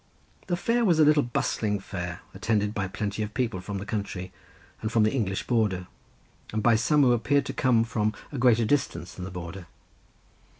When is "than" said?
9.13-9.25